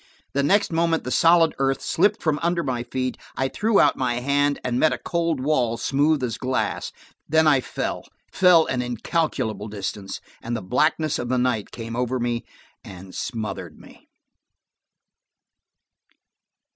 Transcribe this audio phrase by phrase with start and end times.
[0.33, 4.15] The next moment the solid earth slipped from under my feet, I threw out my
[4.15, 6.91] hand, and it met a cold wall, smooth as glass.
[7.29, 12.43] Then I fell–fell an incalculable distance, and the blackness of the night came over me
[12.83, 14.09] and smothered me.